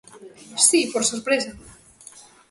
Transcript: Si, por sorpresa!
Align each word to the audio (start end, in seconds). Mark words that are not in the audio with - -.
Si, 0.67 0.79
por 0.91 1.03
sorpresa! 1.09 1.51